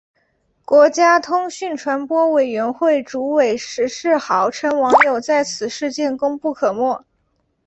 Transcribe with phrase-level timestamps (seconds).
[0.65, 7.05] 国家通讯传播委员会主委石世豪称网友在此事件功不可没。